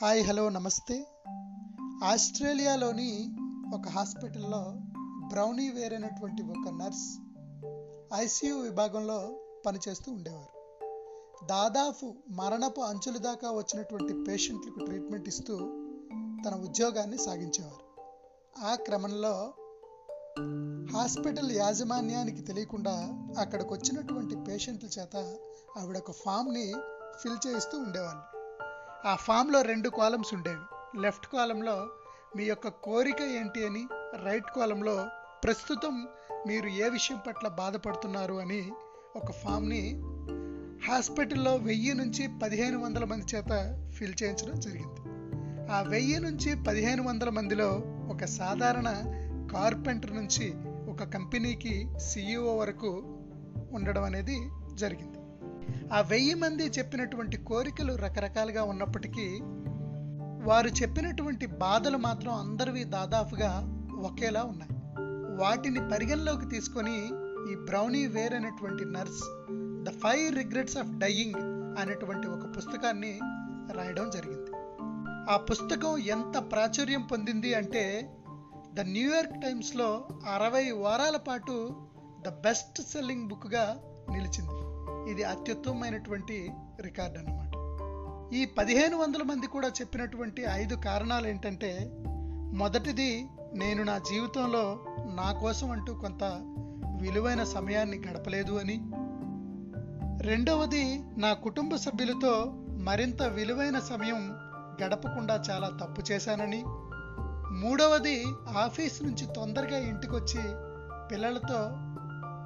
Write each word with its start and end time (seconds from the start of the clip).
Hi 0.00 0.26
hello 0.26 0.48
నమస్తే. 0.48 1.06
ఆస్ట్రేలియాలోని 2.04 3.36
ఒక 3.74 3.88
హాస్పిటల్లో 3.88 4.74
బ్రౌనీ 5.28 5.68
వేర్ 5.68 5.94
అనేటువంటి 5.94 6.42
ఒక 6.42 6.72
నర్స్ 6.72 7.18
ఐసీయూ 8.14 8.58
విభాగంలో 8.58 9.36
పనిచేస్తూ 9.66 10.12
ఉండేవారు. 10.12 10.78
దాదాపు 11.46 12.14
మరణపు 12.30 12.80
అంచుల 12.80 13.16
దాకా 13.16 13.50
వచ్చినటువంటి 13.50 14.24
పేషెంట్లకు 14.24 14.84
ట్రీట్మెంట్ 14.84 15.28
ఇస్తూ 15.28 15.56
తన 16.46 16.54
ఉద్యోగాన్ని 16.54 17.18
సాగించేవారు. 17.18 18.02
ఆ 18.58 18.74
క్రమంలో 18.74 19.54
హాస్పిటల్ 20.96 21.52
యాజమాన్యానికి 21.52 22.42
తెలియకుండా 22.42 23.24
అక్కడికి 23.38 23.72
వచ్చినటువంటి 23.72 24.36
పేషెంట్ల 24.36 24.86
చేత 24.86 25.16
ఆవిడ 25.78 25.98
ఒక 25.98 26.10
ఫామ్ని 26.10 26.74
ఫిల్ 27.22 27.46
చేయిస్తూ 27.46 27.78
ఉండేవాళ్ళు. 27.78 28.35
ఆ 29.04 29.14
ఫామ్లో 29.14 29.62
రెండు 29.62 29.88
కాలమ్స్ 29.88 30.34
ఉండేవి. 30.34 31.00
లెఫ్ట్ 31.00 31.26
కాలంలో 31.26 31.88
మీ 32.36 32.44
యొక్క 32.44 32.68
కోరిక 32.68 33.22
ఏంటి 33.22 33.66
అని 33.66 33.88
రైట్ 34.24 34.46
కాలంలో 34.56 35.06
ప్రస్తుతం 35.44 36.08
మీరు 36.46 36.66
ఏ 36.66 36.88
విషయం 36.88 37.18
పట్ల 37.26 37.48
బాధపడుతున్నారు 37.48 38.34
అని 38.34 38.72
ఒక 39.16 39.32
ఫామ్ని 39.32 40.02
హాస్పిటల్లో 40.88 41.56
వెయ్యి 41.56 41.94
నుంచి 41.94 42.28
పదిహేను 42.42 42.84
వందల 42.84 43.04
మంది 43.04 43.36
చేత 43.36 43.82
ఫిల్ 43.98 44.14
చేయించడం 44.22 44.60
జరిగింది. 44.60 45.00
ఆ 45.72 45.80
వెయ్యి 45.80 46.20
నుంచి 46.20 46.64
పదిహేను 46.64 47.02
వందల 47.02 47.30
మందిలో 47.30 47.68
ఒక 47.84 48.24
సాధారణ 48.24 48.88
కార్పెంటర్ 49.52 50.16
నుంచి 50.16 50.54
ఒక 50.90 51.02
కంపెనీకి 51.02 51.88
సిఇఓ 51.98 52.56
వరకు 52.56 52.88
ఉండడం 53.72 54.04
అనేది 54.04 54.48
జరిగింది. 54.74 55.18
ఆ 55.92 56.00
వెయ్యి 56.00 56.34
మంది 56.34 56.62
చెప్పినటువంటి 56.62 57.36
కోరికలు 57.36 57.92
రకరకాలుగా 57.92 58.62
ఉన్నప్పటికీ 58.62 59.40
వారు 60.44 60.68
చెప్పినటువంటి 60.68 61.46
బాధలు 61.46 61.96
మాత్రం 61.96 62.34
అందరివి 62.34 62.84
దాదాపుగా 62.84 63.50
ఒకేలా 63.98 64.42
ఉన్నాయి. 64.42 64.72
వాటిని 65.36 65.88
పరిగణలోకి 65.88 66.48
తీసుకొని 66.48 66.96
ఈ 67.52 67.54
బ్రౌనీ 67.54 68.06
వేర్ 68.06 68.34
అనేటువంటి 68.34 68.84
nurse 68.84 69.22
the 69.84 69.88
five 69.88 70.36
regrets 70.36 70.76
of 70.76 70.98
dying 70.98 71.34
అనేటువంటి 71.78 72.26
ఒక 72.26 72.56
పుస్తకాన్ని 72.56 73.20
రాయడం 73.72 74.10
జరిగింది. 74.10 74.50
ఆ 75.30 75.36
పుస్తకం 75.36 75.98
ఎంత 75.98 76.52
ప్రాచుర్యం 76.52 77.02
పొందింది 77.02 77.54
అంటే 77.54 78.10
ద 78.74 78.80
న్యూయార్క్ 78.80 79.42
టైమ్స్లో 79.42 80.08
అరవై 80.34 80.70
వారాల 80.70 81.16
పాటు 81.16 81.76
ద 82.26 82.28
బెస్ట్ 82.28 82.82
సెల్లింగ్ 82.82 83.28
బుక్గా 83.28 83.78
నిలిచింది. 84.10 84.65
ఇది 85.06 85.24
అత్యుత్తమమైనటువంటి 85.24 86.50
రికార్డ్ 86.80 87.18
అన్నమాట. 87.18 87.46
ఈ 88.34 88.44
పదిహేను 88.44 88.96
వందల 88.96 89.22
మంది 89.22 89.46
కూడా 89.46 89.68
చెప్పినటువంటి 89.68 90.42
ఐదు 90.42 90.74
కారణాలు 90.74 91.26
ఏంటంటే 91.26 91.90
మొదటిది 92.54 93.26
నేను 93.54 93.82
నా 93.82 93.98
జీవితంలో 93.98 94.84
నా 95.14 95.32
కోసం 95.32 95.70
అంటూ 95.70 95.94
కొంత 95.94 96.24
విలువైన 97.02 97.44
సమయాన్ని 97.44 97.98
గడపలేదు 97.98 98.52
అని. 98.52 98.82
రెండవది 100.28 101.02
నా 101.18 101.32
కుటుంబ 101.32 101.76
సభ్యులతో 101.76 102.52
మరింత 102.68 103.22
విలువైన 103.22 103.78
సమయం 103.78 104.36
గడపకుండా 104.84 105.42
చాలా 105.50 105.68
తప్పు 105.68 106.12
చేశానని. 106.12 106.62
మూడవది 107.54 108.24
ఆఫీస్ 108.58 109.02
నుంచి 109.02 109.26
తొందరగా 109.36 109.78
ఇంటికొచ్చి 109.78 110.42
పిల్లలతో 111.10 111.70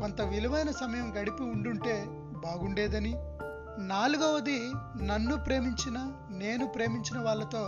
కొంత 0.00 0.22
విలువైన 0.22 0.70
సమయం 0.70 1.20
గడిపి 1.20 1.42
ఉండుంటే 1.42 2.21
బాగుండేదని. 2.42 3.14
నాలుగవది 3.78 4.58
నన్ను 5.02 5.36
ప్రేమించిన 5.36 5.98
నేను 6.30 6.66
ప్రేమించిన 6.66 7.18
వాళ్ళతో 7.18 7.58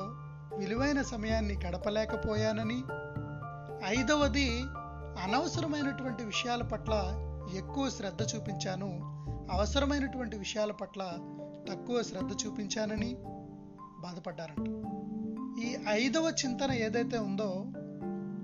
విలువైన 0.57 1.03
సమయాన్ని 1.03 1.55
గడపలేకపోయానని. 1.55 2.83
ఐదవది 3.99 4.61
అనవసరమైనటువంటి 5.23 6.25
విషయాల 6.25 6.63
పట్ల 6.63 6.93
ఎక్కువ 7.55 7.91
శ్రద్ధ 7.91 8.23
చూపించాను. 8.37 8.91
అవసరమైనటువంటి 9.53 10.39
విషయాల 10.39 10.73
పట్ల 10.73 11.03
తక్కువ 11.71 12.03
శ్రద్ధ 12.03 12.33
చూపించానని 12.47 13.17
బాధపడ్డారంట. 14.01 14.69
ఈ 15.65 15.77
ఐదవ 15.89 16.33
చింతన 16.45 16.73
ఏదైతే 16.73 17.19
ఉందో 17.19 17.65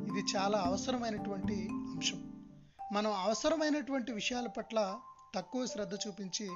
ఇది 0.08 0.24
చాలా 0.36 0.58
అవసరమైనటువంటి 0.58 1.68
అంశం. 1.72 2.32
మనం 2.92 3.12
అవసరమైనటువంటి 3.12 4.12
విషయాల 4.12 4.46
పట్ల 4.46 4.94
తక్కువ 5.34 5.66
శ్రద్ధ 5.66 5.94
చూపించి 5.94 6.48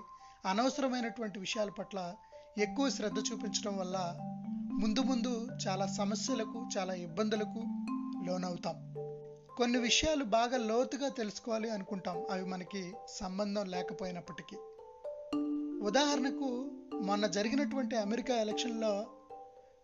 అనవసరమైనటువంటి 0.46 1.38
విషయాల 1.38 1.70
పట్ల 1.70 2.14
ఎక్కువ 2.58 2.90
శ్రద్ధ 2.90 3.18
చూపించడం 3.18 3.76
వల్ల 3.76 4.16
ముందు 4.80 5.00
ముందు 5.00 5.48
చాలా 5.68 5.86
సమస్యలకు 5.86 6.68
చాలా 6.78 6.94
ఇబ్బందులకు 6.94 7.64
లోనవుతాం. 8.26 8.94
కొన్ని 9.56 9.78
విషయాలు 9.78 10.24
బాగా 10.24 10.56
లోతుగా 10.56 11.08
తెలుసుకోవాలి 11.08 11.70
అనుకుంటాం. 11.70 12.26
అవి 12.30 12.44
మనకి 12.44 12.92
సంబంధం 13.08 13.66
లేకపోయినప్పటికీ. 13.66 14.56
ఉదాహరణకు 15.84 16.70
మొన్న 17.02 17.26
జరిగినటువంటి 17.26 17.96
అమెరికా 17.96 18.34
ఎలక్షన్లో 18.34 19.06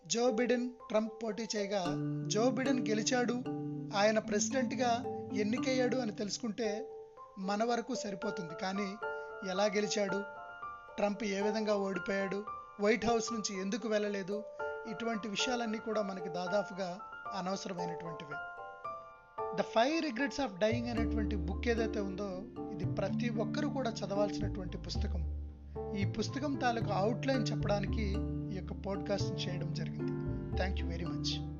జో 0.06 0.30
బిడెన్ 0.30 0.70
ట్రంప్ 0.70 1.12
పోటీ 1.22 1.46
చేయగా 1.56 1.84
జో 2.26 2.50
బిడెన్ 2.50 2.88
గెలిచాడు 2.88 3.34
ఆయన 3.96 4.18
ప్రెసిడెంట్గా 4.18 5.04
ఎన్నికయ్యాడు 5.34 5.96
అని 5.96 6.12
తెలుసుకుంటే 6.12 6.88
మన 7.38 7.64
వరకు 7.64 7.94
సరిపోతుంది. 7.94 8.54
కానీ 8.62 8.96
ఎలా 9.50 9.64
గెలిచాడు? 9.64 10.22
ట్రంప్ 10.96 11.24
ఏ 11.24 11.40
విధంగా 11.40 11.76
ఓడిపోయాడు? 11.76 12.44
వైట్ 12.80 13.06
హౌస్ 13.06 13.32
నుంచి 13.32 13.60
ఎందుకు 13.60 13.88
వెళ్ళలేదు? 13.88 14.42
ఇటువంటి 14.90 15.28
విషయాలన్నీ 15.28 15.78
కూడా 15.78 16.02
మనకి 16.02 16.28
దాదాపుగా 16.28 17.00
అనవసరమైనటువంటివి. 17.34 18.34
The 19.56 19.62
five 19.62 20.02
regrets 20.02 20.40
of 20.40 20.58
dying 20.58 20.88
అనేటువంటి 20.88 21.36
బుక్ 21.36 21.68
ఏదైతే 21.68 22.00
ఉందో 22.00 22.42
ఇది 22.72 22.84
ప్రతి 22.84 23.28
ఒక్కరూ 23.28 23.68
కూడా 23.68 23.90
చదవాల్సినటువంటి 23.90 24.78
పుస్తకం. 24.78 25.40
ఈ 25.96 26.04
పుస్తకం 26.04 26.54
తాలూకు 26.54 26.90
అవుట్లైన్ 26.90 27.46
చెప్పడానికి 27.50 28.14
ఈ 28.52 28.56
యొక్క 28.56 28.72
పాడ్కాస్ట్ 28.72 29.48
చేయడం 29.48 29.74
జరిగింది. 29.74 30.10
Thank 30.56 30.80
you 30.80 30.88
very 30.88 31.04
much 31.04 31.59